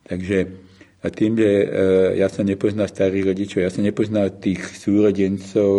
[0.05, 0.66] Takže
[1.07, 1.67] a tým, že e,
[2.19, 5.71] ja som nepoznal starých rodičov, ja som nepoznal tých súrodencov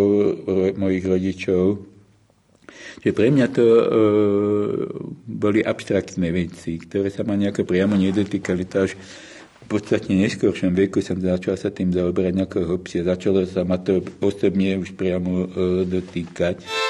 [0.79, 1.83] mojich rodičov,
[3.03, 3.83] že pre mňa to e,
[5.27, 8.63] boli abstraktné veci, ktoré sa ma nejako priamo nedotýkali.
[8.71, 8.95] To až
[9.67, 13.03] v podstate neskôršom veku som začal sa tým zaoberať nejako hlbšie.
[13.03, 15.47] Začalo sa ma to osobne už priamo e,
[15.83, 16.86] dotýkať.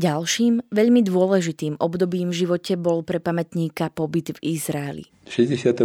[0.00, 5.04] Ďalším, veľmi dôležitým obdobím v živote bol pre pamätníka pobyt v Izraeli.
[5.28, 5.84] V 69.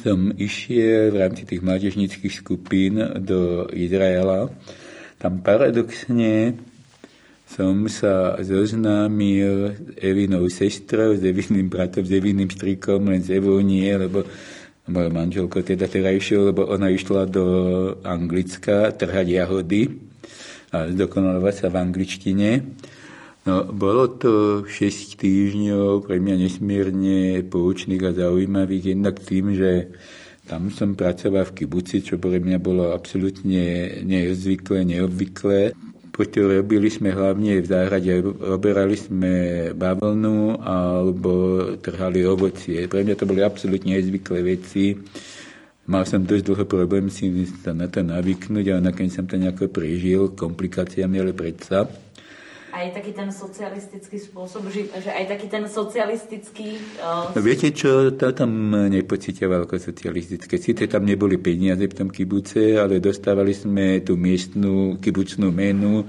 [0.00, 4.48] som išiel v rámci tých mládežnických skupín do Izraela.
[5.20, 6.56] Tam paradoxne
[7.44, 13.60] som sa zoznámil s Evinou sestrou, s Eviným bratom, s Eviným strikom, len s Evou
[13.60, 14.24] nie, lebo
[14.88, 17.44] moja manželka teda terajšou, lebo ona išla do
[18.00, 20.11] Anglicka trhať jahody
[20.72, 22.50] a zdokonalovať sa v angličtine.
[23.42, 29.92] No, bolo to 6 týždňov pre mňa nesmierne poučných a zaujímavých, jednak tým, že
[30.46, 35.74] tam som pracoval v kibuci, čo pre mňa bolo absolútne neozvyklé, neobvyklé.
[36.12, 39.32] Preto robili sme hlavne v záhrade, oberali sme
[39.72, 41.32] bavlnu alebo
[41.80, 42.84] trhali ovocie.
[42.84, 44.98] Pre mňa to boli absolútne nezvyklé veci
[45.82, 47.26] Mal som dosť dlho problém si
[47.58, 51.90] sa na to navyknúť, ale nakoniec som to nejako prežil, komplikáciami, ale predsa.
[52.72, 56.80] Aj taký ten socialistický spôsob že aj taký ten socialistický...
[57.02, 57.34] Uh...
[57.36, 60.56] Viete čo, to tam nepocitoval ako socialistické.
[60.56, 66.08] Sice tam neboli peniaze v tom kibuce, ale dostávali sme tú miestnú kibucnú menu,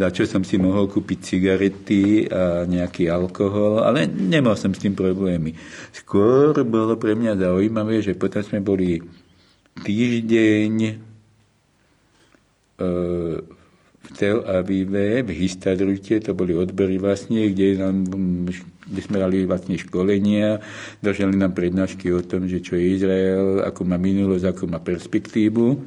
[0.00, 4.96] za čo som si mohol kúpiť cigarety a nejaký alkohol, ale nemal som s tým
[4.96, 5.52] problémy.
[5.92, 9.04] Skôr bolo pre mňa zaujímavé, že potom sme boli
[9.84, 10.94] týždeň e,
[14.02, 17.96] v Tel Avive, v Histadrute, to boli odbery vlastne, kde, nám,
[18.88, 20.58] kde sme mali vlastne školenia,
[21.04, 25.78] držali nám prednášky o tom, že čo je Izrael, ako má minulosť, ako má perspektívu.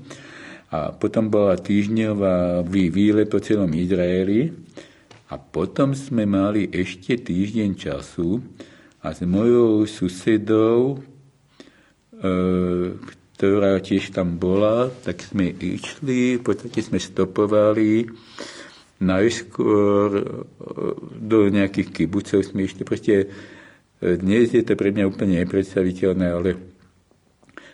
[0.74, 4.50] A potom bola týždňová výlet po celom Izraeli
[5.30, 8.42] a potom sme mali ešte týždeň času
[9.06, 10.98] a s mojou susedou, e,
[13.38, 18.10] ktorá tiež tam bola, tak sme išli, v podstate sme stopovali
[19.06, 20.24] najskôr e,
[21.22, 22.82] do nejakých kibucov sme išli.
[22.82, 23.28] Proste e,
[24.18, 26.75] dnes je to pre mňa úplne nepredstaviteľné, ale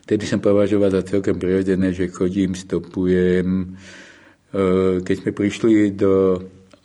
[0.01, 3.47] Vtedy som považoval za celkom prirodzené, že chodím, stopujem.
[3.47, 3.65] E,
[5.05, 6.41] keď sme prišli do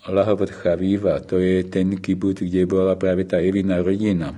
[0.07, 4.37] Lahovod Chavíva, to je ten kibut, kde bola práve tá Evina rodina.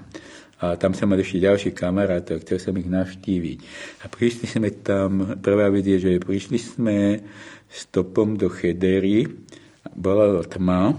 [0.59, 3.59] A tam som mal ešte ďalší kamarátov, chcel som ich navštíviť.
[4.03, 6.97] A prišli sme tam, prvá vec je, že prišli sme
[7.71, 9.29] stopom do Chedery,
[9.95, 10.97] bola tma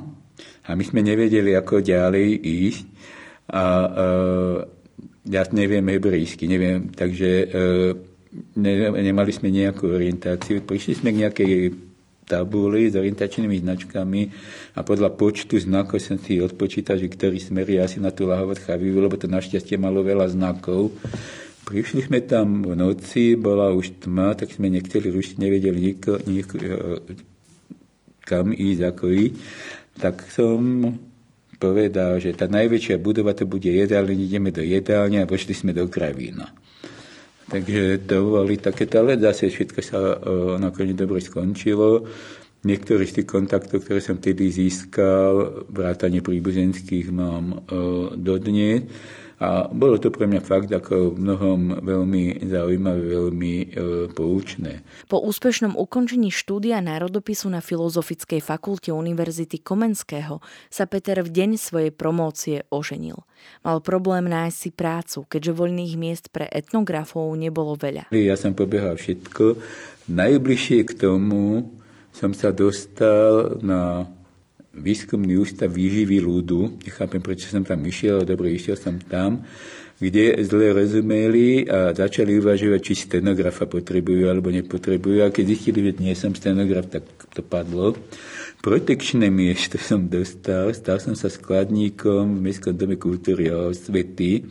[0.63, 2.83] a my sme nevedeli, ako ďalej ísť.
[3.49, 3.65] A, a
[5.29, 7.47] ja neviem hebrejsky, neviem, takže e,
[8.57, 10.65] ne, nemali sme nejakú orientáciu.
[10.65, 11.53] Prišli sme k nejakej
[12.29, 14.21] tabuli s orientačnými značkami
[14.77, 19.01] a podľa počtu znakov som si odpočítal, že ktorý smer asi na tú Lahovod Chavivu,
[19.01, 20.93] lebo to našťastie malo veľa znakov.
[21.65, 26.55] Prišli sme tam v noci, bola už tma, tak sme nechceli rušiť, nevedeli niko, niko,
[26.57, 26.69] e,
[28.25, 29.35] kam ísť, ako ísť.
[29.97, 30.61] Tak som
[31.59, 35.85] povedal, že tá najväčšia budova to bude jedálne, ideme do jedálne a pošli sme do
[35.91, 36.49] kravína.
[37.49, 40.11] Takže to boli takéto, ale zase všetko sa o,
[40.61, 42.05] nakoniec dobre skončilo.
[42.63, 47.59] Niektorý z tých kontaktov, ktoré som vtedy získal, vrátane príbuzenských, mám o,
[48.13, 48.85] dodnes.
[49.39, 53.67] A bolo to pre mňa fakt ako mnohom veľmi zaujímavé, veľmi e,
[54.11, 54.83] poučné.
[55.07, 61.91] Po úspešnom ukončení štúdia národopisu na Filozofickej fakulte Univerzity Komenského sa Peter v deň svojej
[61.95, 63.23] promócie oženil.
[63.63, 68.11] Mal problém nájsť si prácu, keďže voľných miest pre etnografov nebolo veľa.
[68.11, 69.55] Ja som pobiehal všetko.
[70.11, 71.71] Najbližšie k tomu
[72.11, 74.03] som sa dostal na
[74.79, 76.79] výskumný ústav výživy ľudu.
[76.87, 79.43] Nechápem, prečo som tam išiel, dobre, išiel som tam,
[79.99, 85.27] kde zle rozumeli a začali uvažovať, či stenografa potrebujú alebo nepotrebujú.
[85.27, 87.03] A keď zistili, že nie som stenograf, tak
[87.35, 87.99] to padlo.
[88.59, 94.47] Protekčné miesto som dostal, stal som sa skladníkom v Mestskom dome kultúry a osvety.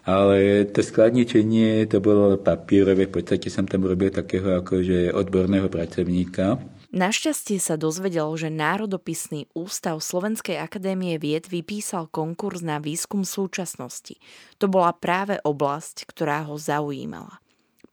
[0.00, 6.56] Ale to skladničenie, to bolo papierové, v podstate som tam robil takého akože odborného pracovníka.
[6.90, 14.18] Našťastie sa dozvedel, že Národopisný ústav Slovenskej akadémie vied vypísal konkurs na výskum súčasnosti.
[14.58, 17.38] To bola práve oblasť, ktorá ho zaujímala.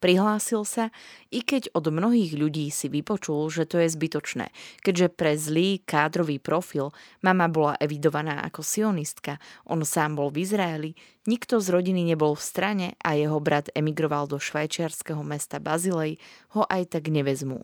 [0.02, 0.90] Prihlásil sa,
[1.30, 4.50] i keď od mnohých ľudí si vypočul, že to je zbytočné,
[4.82, 6.90] keďže pre zlý kádrový profil
[7.22, 9.38] mama bola evidovaná ako sionistka,
[9.70, 10.92] on sám bol v Izraeli,
[11.30, 16.18] nikto z rodiny nebol v strane a jeho brat emigroval do švajčiarského mesta Bazilej,
[16.58, 17.62] ho aj tak nevezmú.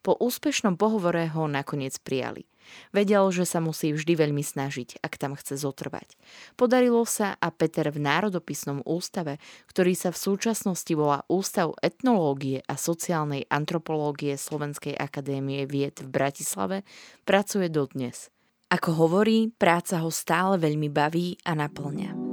[0.00, 2.48] Po úspešnom pohovore ho nakoniec prijali.
[2.94, 6.16] Vedel, že sa musí vždy veľmi snažiť, ak tam chce zotrvať.
[6.54, 12.78] Podarilo sa a Peter v Národopisnom ústave, ktorý sa v súčasnosti volá Ústav etnológie a
[12.78, 16.86] sociálnej antropológie Slovenskej akadémie vied v Bratislave,
[17.26, 18.30] pracuje dodnes.
[18.70, 22.29] Ako hovorí, práca ho stále veľmi baví a naplňa.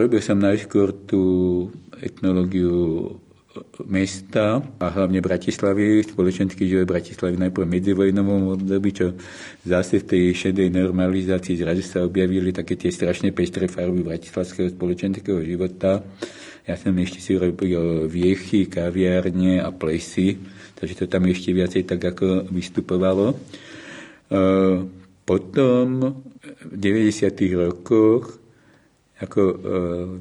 [0.00, 1.20] Robil som najskôr tú
[2.00, 3.20] etnológiu
[3.84, 9.12] mesta a hlavne Bratislavy, spoločenský život Bratislavy najprv v medzivojnovom období, čo
[9.60, 15.44] zase v tej šedej normalizácii zrazu sa objavili také tie strašne pestré farby bratislavského spoločenského
[15.44, 16.00] života.
[16.64, 20.40] Ja som ešte si robil viechy, kaviárne a plesy,
[20.80, 23.36] takže to tam ešte viacej tak ako vystupovalo.
[23.36, 23.36] E,
[25.28, 25.86] potom
[26.40, 27.36] v 90.
[27.52, 28.39] rokoch
[29.20, 29.54] ako e,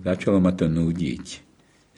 [0.04, 1.50] začalo ma to núdiť.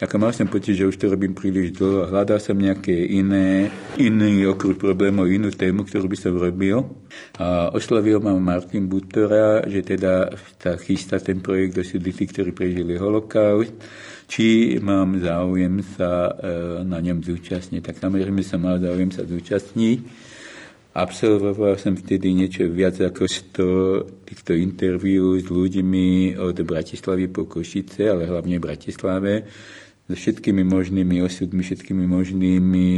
[0.01, 2.09] Tak mal som pocit, že už to robím príliš dlho.
[2.09, 3.69] Hľadal som nejaké iné,
[4.01, 6.89] iný okruh problémov, inú tému, ktorú by som robil.
[7.37, 12.97] A oslovil ma Martin Butora, že teda sa chystá ten projekt do tí, ktorí prežili
[12.97, 13.77] holokaust
[14.31, 17.83] či mám záujem sa e, na ňom zúčastniť.
[17.83, 20.30] Tak samozrejme som mal záujem sa zúčastniť.
[20.91, 28.11] Absolvoval som vtedy niečo viac ako 100 týchto interviú s ľuďmi od Bratislavy po Košice,
[28.11, 29.47] ale hlavne Bratislave
[30.03, 32.91] so všetkými možnými osudmi, všetkými možnými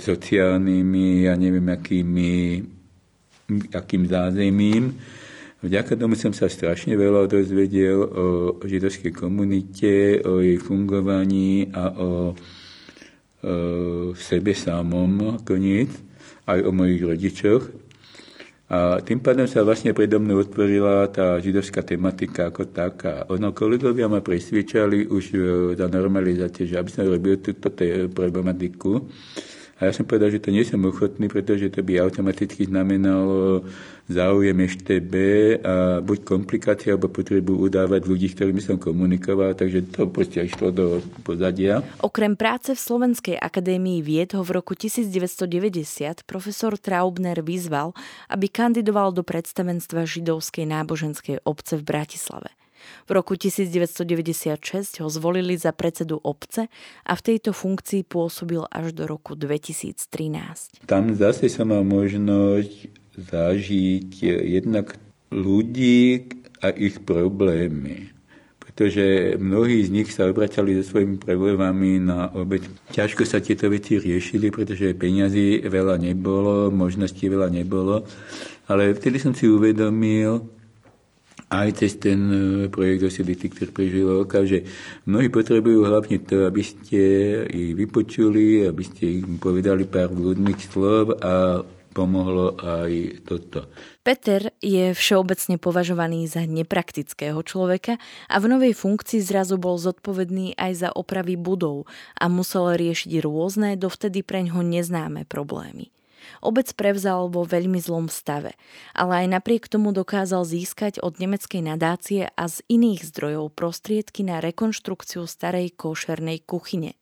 [0.00, 2.32] sociálnymi, ja neviem, akými,
[3.76, 4.96] akým zázemím.
[5.60, 8.26] Vďaka tomu som sa strašne veľa dozvedel o
[8.64, 12.32] židovskej komunite, o jej fungovaní a o,
[13.44, 13.54] o
[14.16, 16.13] sebe samom koniec,
[16.44, 17.62] aj o mojich rodičoch.
[18.64, 23.28] A tým pádom sa vlastne predo mnou otvorila tá židovská tematika ako taká.
[23.28, 25.38] Ono kolegovia ma presviečali už e,
[25.76, 27.68] za normalizácie, že aby som robil túto
[28.08, 29.04] problematiku.
[29.82, 33.66] A ja som povedal, že to nie som ochotný, pretože to by automaticky znamenalo
[34.06, 35.14] záujem EŠTB
[35.64, 40.70] a buď komplikácie, alebo potrebu udávať ľudí, s ktorými som komunikoval, takže to proste išlo
[40.70, 41.80] do pozadia.
[42.04, 47.96] Okrem práce v Slovenskej akadémii vied ho v roku 1990 profesor Traubner vyzval,
[48.30, 52.52] aby kandidoval do predstavenstva židovskej náboženskej obce v Bratislave.
[53.04, 56.68] V roku 1996 ho zvolili za predsedu obce
[57.04, 60.84] a v tejto funkcii pôsobil až do roku 2013.
[60.88, 64.10] Tam zase som mal možnosť zažiť
[64.44, 64.98] jednak
[65.30, 66.28] ľudí
[66.62, 68.14] a ich problémy.
[68.58, 72.66] Pretože mnohí z nich sa obracali so svojimi problémami na obec.
[72.90, 78.02] Ťažko sa tieto veci riešili, pretože peňazí veľa nebolo, možností veľa nebolo.
[78.66, 80.50] Ale vtedy som si uvedomil,
[81.50, 82.38] aj cez ten e,
[82.72, 84.64] projekt Osility, ktorý prežil oka, že
[85.04, 87.02] mnohí potrebujú hlavne to, aby ste
[87.48, 91.64] ich vypočuli, aby ste im povedali pár ľudných slov a
[91.94, 93.70] pomohlo aj toto.
[94.02, 100.72] Peter je všeobecne považovaný za nepraktického človeka a v novej funkcii zrazu bol zodpovedný aj
[100.74, 101.86] za opravy budov
[102.18, 105.94] a musel riešiť rôzne, dovtedy preňho neznáme problémy.
[106.44, 108.56] Obec prevzal vo veľmi zlom stave,
[108.92, 114.42] ale aj napriek tomu dokázal získať od nemeckej nadácie a z iných zdrojov prostriedky na
[114.44, 116.94] rekonštrukciu starej košernej kuchyne.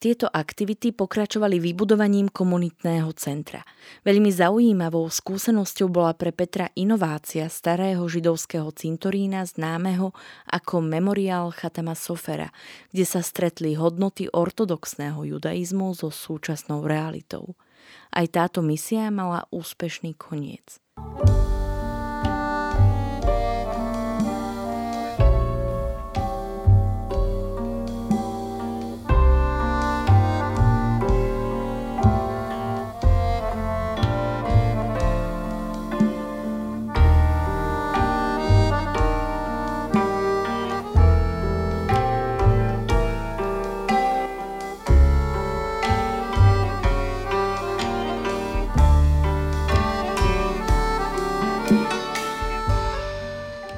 [0.00, 3.60] Tieto aktivity pokračovali vybudovaním komunitného centra.
[4.00, 10.16] Veľmi zaujímavou skúsenosťou bola pre Petra inovácia starého židovského cintorína známeho
[10.48, 12.48] ako memoriál Chatama Sofera,
[12.88, 17.52] kde sa stretli hodnoty ortodoxného judaizmu so súčasnou realitou.
[18.10, 20.78] Aj táto misia mala úspešný koniec.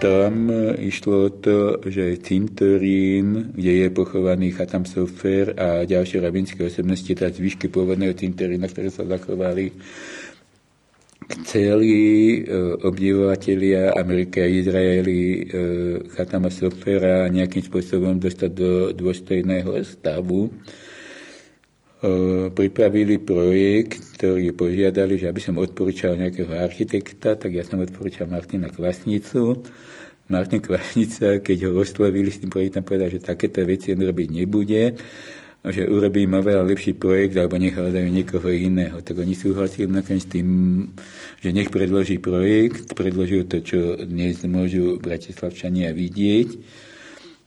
[0.02, 0.50] Tam
[0.82, 7.30] išlo o to, že cintorín, kde je pochovaný Chatam Sofer a ďalšie rabinské osobnosti, teda
[7.30, 9.70] zvyšky pôvodného cintorína, ktoré sa zachovali,
[11.30, 11.94] chceli
[12.42, 12.50] e,
[12.82, 15.42] obdivovatelia Ameriky a Izraeli e,
[16.18, 20.50] Chatama Sofera nejakým spôsobom dostať do dôstojného stavu.
[20.50, 20.52] E,
[22.50, 28.66] pripravili projekt, ktorý požiadali, že aby som odporúčal nejakého architekta, tak ja som odporúčal Martina
[28.66, 29.62] Kvasnicu
[30.32, 34.96] Martin Kvasnica, keď ho oslovili s tým projektom, povedal, že takéto veci on robiť nebude,
[35.62, 38.98] že urobím oveľa lepší projekt alebo nehľadajú niekoho iného.
[38.98, 40.48] Tak oni súhlasili nakoniec tým,
[41.38, 46.48] že nech predloží projekt, predložil to, čo dnes môžu bratislavčania vidieť.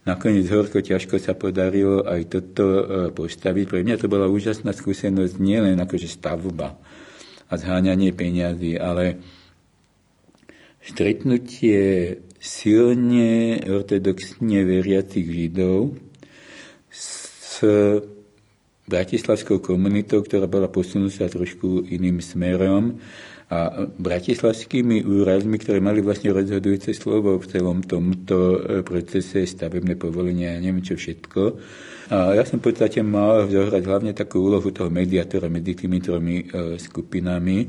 [0.06, 3.66] Nakoniec horko ťažko sa podarilo aj toto e, postaviť.
[3.68, 6.78] Pre mňa to bola úžasná skúsenosť, nielen akože stavba
[7.50, 9.20] a zháňanie peňazí, ale
[10.86, 12.16] stretnutie
[12.46, 15.98] silne ortodoxne veriacich Židov
[16.94, 17.66] s
[18.86, 23.02] bratislavskou komunitou, ktorá bola posunutá trošku iným smerom
[23.50, 30.62] a bratislavskými úradmi, ktoré mali vlastne rozhodujúce slovo v celom tomto procese stavebné povolenia a
[30.62, 31.42] neviem čo všetko.
[32.14, 36.46] A ja som v podstate mal zohrať hlavne takú úlohu toho mediátora medzi tými tromi
[36.46, 37.66] e, skupinami,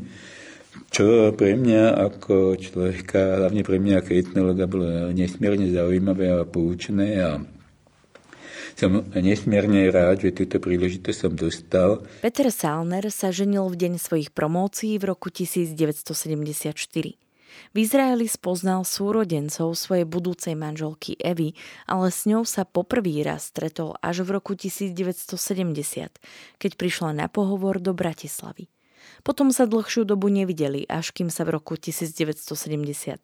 [0.90, 7.08] čo pre mňa ako človeka, hlavne pre mňa ako etnologa, bolo nesmierne zaujímavé a poučné
[7.20, 7.30] a
[8.76, 12.04] som nesmierne rád, že túto príležitosť som dostal.
[12.20, 17.16] Peter Salner sa ženil v deň svojich promócií v roku 1974.
[17.72, 21.56] V Izraeli spoznal súrodencov svojej budúcej manželky Evy,
[21.88, 25.40] ale s ňou sa poprvý raz stretol až v roku 1970,
[26.60, 28.68] keď prišla na pohovor do Bratislavy.
[29.26, 33.18] Potom sa dlhšiu dobu nevideli, až kým sa v roku 1973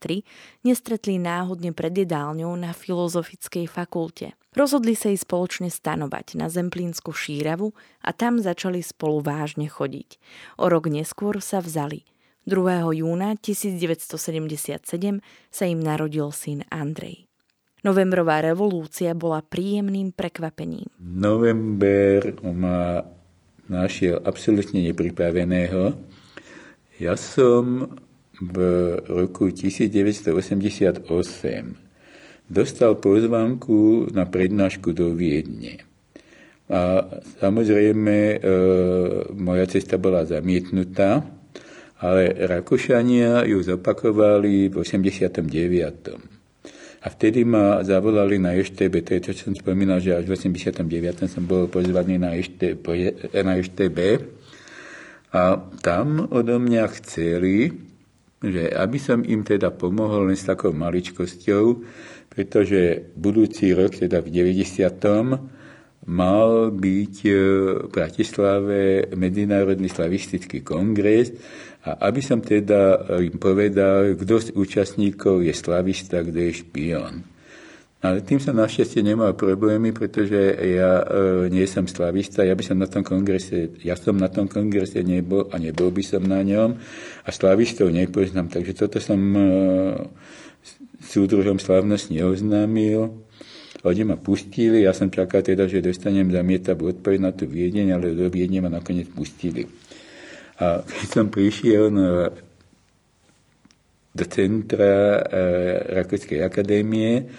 [0.67, 4.35] nestretli náhodne pred jedálňou na Filozofickej fakulte.
[4.59, 7.71] Rozhodli sa ich spoločne stanovať na Zemplínsku šíravu
[8.03, 10.19] a tam začali spolu vážne chodiť.
[10.59, 12.03] O rok neskôr sa vzali.
[12.51, 12.99] 2.
[12.99, 14.83] júna 1977
[15.55, 17.31] sa im narodil syn Andrej.
[17.87, 20.91] Novembrová revolúcia bola príjemným prekvapením.
[20.99, 23.07] November má
[23.71, 25.95] našiel absolútne nepripraveného.
[26.99, 27.95] Ja som
[28.43, 28.57] v
[29.07, 31.07] roku 1988
[32.51, 35.87] dostal pozvánku na prednášku do Viedne.
[36.73, 37.05] A
[37.39, 38.37] samozrejme, e,
[39.37, 41.23] moja cesta bola zamietnutá,
[42.03, 46.42] ale Rakúšania ju zopakovali v 89.
[47.03, 50.39] A vtedy ma zavolali na EŠTB, to je to, čo som spomínal, že až v
[50.39, 51.27] 89.
[51.27, 52.87] som bol pozvaný na EŠTB,
[53.43, 53.99] na EŠTB.
[55.35, 57.75] A tam odo mňa chceli,
[58.39, 61.65] že aby som im teda pomohol len s takou maličkosťou,
[62.31, 66.07] pretože budúci rok, teda v 90.
[66.07, 71.31] mal byť e, v Bratislave Medzinárodný slavistický kongres
[71.83, 77.15] a aby som teda im povedal, kto z účastníkov je slavista, kto je špion.
[78.03, 82.83] Ale tým som našťastie nemal problémy, pretože ja e, nie som slavista, ja by som
[82.83, 86.75] na tom kongrese, ja som na tom kongrese nebol a nebol by som na ňom
[87.23, 89.43] a slavistov nepoznám, takže toto som e,
[90.99, 93.23] súdružom slavnosť neoznámil.
[93.87, 98.19] Oni ma pustili, ja som čakal teda, že dostanem zamietavú odpoveď na tú Viedeň, ale
[98.19, 99.67] do Viedne ma nakoniec pustili.
[100.61, 102.29] A keď som prišiel na,
[104.13, 105.41] do centra e,
[106.03, 107.33] Rakúskej akadémie,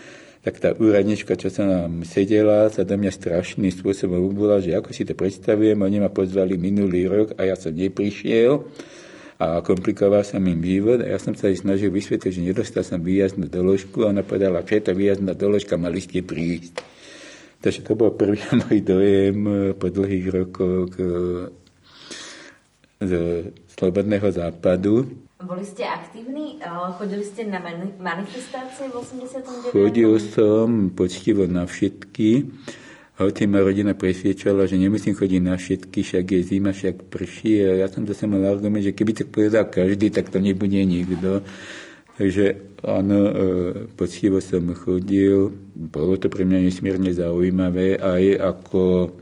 [0.44, 4.92] tak tá úradnička, čo sa nám sedela, sa do mňa strašným spôsobom ubula, že ako
[4.92, 8.60] si to predstavujem, oni ma pozvali minulý rok a ja som neprišiel
[9.40, 13.00] a komplikoval sa im život a ja som sa aj snažil vysvetliť, že nedostal som
[13.00, 16.84] výjazdnú doložku a ona povedala, že to výjazdná doložka, mali ste prísť.
[17.64, 19.38] Takže to bol prvý môj dojem
[19.80, 20.92] po dlhých rokoch
[23.08, 23.14] z
[23.74, 25.10] Slobodného západu.
[25.44, 26.62] Boli ste aktívni?
[26.96, 27.60] Chodili ste na
[28.00, 29.76] manifestácie v 89.
[29.76, 32.48] Chodil som poctivo na všetky.
[33.14, 37.62] Hoci ma rodina presviečala, že nemusím chodiť na všetky, však je zima, však prší.
[37.62, 41.46] A ja som zase mal argument, že keby to povedal každý, tak to nebude nikto.
[42.14, 43.34] Takže áno, e,
[43.94, 45.54] poctivo som chodil.
[45.74, 49.14] Bolo to pre mňa nesmierne zaujímavé aj ako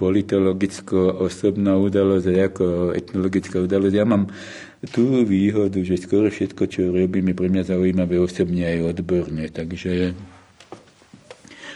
[0.00, 3.94] politologicko-osobná udalosť ako etnologická udalosť.
[4.00, 4.32] Ja mám
[4.88, 9.44] tú výhodu, že skoro všetko, čo robím, je pre mňa zaujímavé osobne aj odborne.
[9.52, 10.16] Takže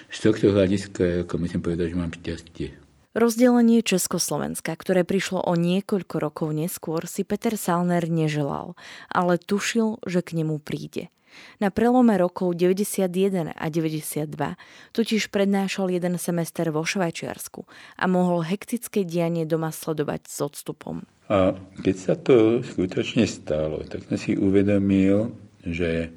[0.08, 2.68] z tohto hľadiska, ako musím povedať, že mám šťastie.
[3.14, 8.74] Rozdelenie Československa, ktoré prišlo o niekoľko rokov neskôr, si Peter Salner neželal,
[9.06, 11.14] ale tušil, že k nemu príde.
[11.62, 14.58] Na prelome rokov 91 a 92
[14.92, 17.64] totiž prednášal jeden semester vo Švajčiarsku
[17.98, 21.06] a mohol hektické dianie doma sledovať s odstupom.
[21.32, 25.32] A keď sa to skutočne stalo, tak som si uvedomil,
[25.64, 26.12] že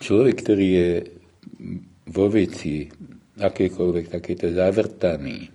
[0.00, 0.90] človek, ktorý je
[2.10, 2.90] vo veci
[3.40, 5.48] akékoľvek takéto zavrtaný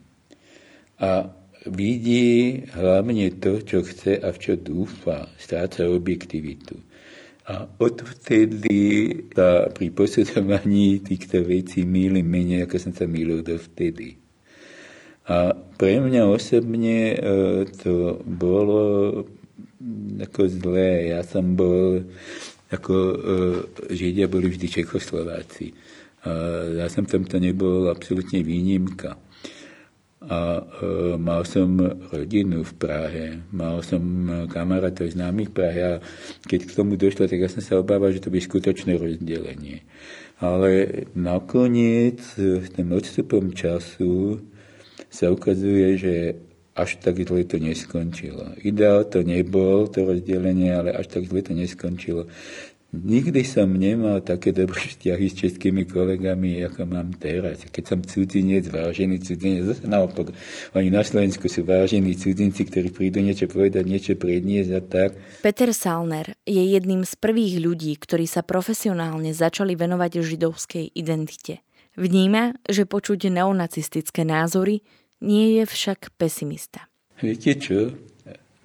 [0.98, 1.28] a
[1.68, 6.80] vidí hlavne to, čo chce a v čo dúfa, stráca objektivitu
[7.46, 8.82] a odvtedy
[9.30, 14.18] sa pri posudzovaní týchto vecí mýlim menej, ako som sa mýlil dovtedy.
[15.30, 17.18] A pre mňa osobne e,
[17.70, 18.82] to bolo
[20.22, 21.14] ako zlé.
[21.14, 22.06] Ja som bol,
[22.74, 23.18] ako e,
[23.94, 25.74] Židia boli vždy Čechoslováci.
[26.26, 26.30] A
[26.82, 29.18] ja som v tomto nebol absolútne výnimka
[30.24, 31.76] a e, mal som
[32.10, 34.02] rodinu v Prahe, mal som
[34.48, 35.94] kamarátov známych v Prahe a
[36.48, 39.84] keď k tomu došlo, tak ja som sa obával, že to bude skutočné rozdelenie.
[40.40, 44.44] Ale nakoniec s tým odstupom času
[45.08, 46.16] sa ukazuje, že
[46.76, 48.52] až tak zle to neskončilo.
[48.60, 52.28] Ideál to nebol, to rozdelenie, ale až tak zle to neskončilo.
[52.96, 57.68] Nikdy som nemal také dobré vzťahy s českými kolegami, ako mám teraz.
[57.68, 60.32] Keď som cudzinec, vážený cudzinec, zase naopak,
[60.72, 65.10] oni na Slovensku sú vážení cudzinci, ktorí prídu niečo povedať, niečo predniesť a tak.
[65.44, 71.60] Peter Salner je jedným z prvých ľudí, ktorí sa profesionálne začali venovať židovskej identite.
[72.00, 74.84] Vníma, že počuť neonacistické názory
[75.20, 76.88] nie je však pesimista.
[77.20, 77.92] Viete čo?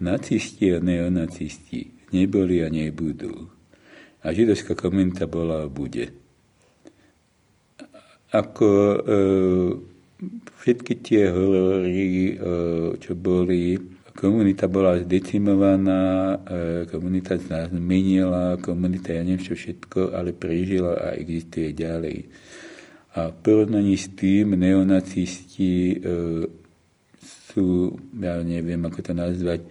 [0.01, 3.60] Nacisti a neonacisti neboli a nebudú.
[4.21, 6.13] A židovská komunita bola a bude.
[8.31, 8.99] Ako e,
[10.61, 12.35] všetky tie horory, e,
[13.01, 13.75] čo boli,
[14.15, 21.73] komunita bola zdecimovaná, e, komunita zmenila, komunita, ja neviem čo všetko, ale prežila a existuje
[21.73, 22.29] ďalej.
[23.17, 25.97] A v porovnaní s tým neonacisti e,
[27.51, 29.69] sú, ja neviem, ako to nazvať, e,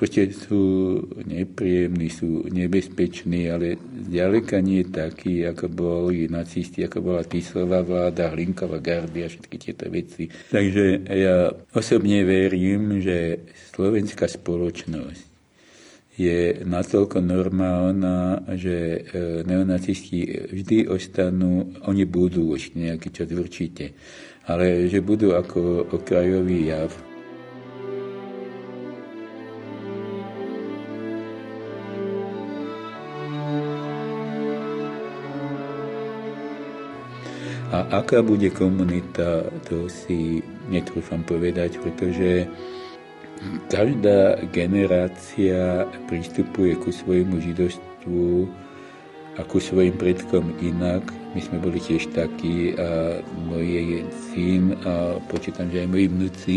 [0.00, 0.96] proste sú
[1.28, 3.76] nepríjemní, sú nebezpeční, ale
[4.08, 10.32] zďaleka nie takí, ako boli nacisti, ako bola Tisová vláda, Hlinková gardia, všetky tieto veci.
[10.48, 13.44] Takže ja osobne verím, že
[13.76, 15.28] slovenská spoločnosť
[16.16, 19.00] je natoľko normálna, že e,
[19.44, 23.92] neonacisti vždy ostanú, oni budú ešte nejaký čas určite,
[24.48, 27.09] ale že budú ako okrajový jav
[37.70, 42.50] A aká bude komunita, to si netrúfam povedať, pretože
[43.70, 48.50] každá generácia pristupuje ku svojmu židovstvu
[49.38, 51.06] a ku svojim predkom inak.
[51.30, 54.02] My sme boli tiež takí a môj
[54.34, 56.56] syn a počítam, že aj moji vnúci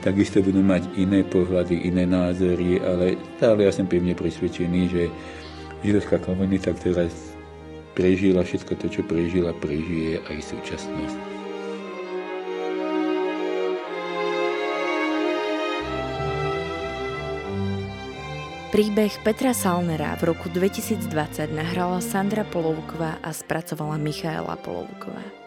[0.00, 5.12] takisto budú mať iné pohľady, iné názory, ale stále ja som pevne presvedčený, že
[5.84, 7.04] židovská komunita, ktorá
[7.96, 11.18] prežila všetko to, čo prežila, prežije aj súčasnosť.
[18.76, 21.08] Príbeh Petra Salnera v roku 2020
[21.48, 25.45] nahrala Sandra Polovková a spracovala Michaela Polovková.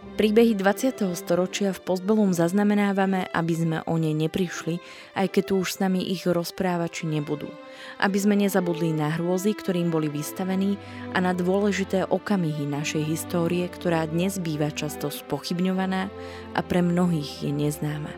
[0.00, 1.16] Príbehy 20.
[1.16, 4.84] storočia v Postbelum zaznamenávame, aby sme o ne neprišli,
[5.16, 7.48] aj keď tu už s nami ich rozprávači nebudú.
[7.96, 10.76] Aby sme nezabudli na hrôzy, ktorým boli vystavení
[11.16, 16.12] a na dôležité okamihy našej histórie, ktorá dnes býva často spochybňovaná
[16.52, 18.12] a pre mnohých je neznáma.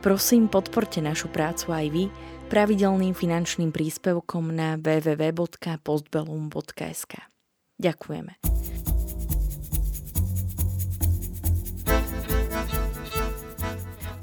[0.00, 2.04] Prosím, podporte našu prácu aj vy
[2.48, 7.12] pravidelným finančným príspevkom na www.postbellum.sk.
[7.80, 8.93] Ďakujeme.